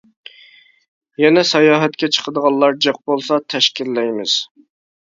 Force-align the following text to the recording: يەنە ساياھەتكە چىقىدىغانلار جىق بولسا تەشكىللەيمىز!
يەنە 1.25 1.43
ساياھەتكە 1.51 2.11
چىقىدىغانلار 2.17 2.81
جىق 2.87 3.01
بولسا 3.11 3.43
تەشكىللەيمىز! 3.57 4.43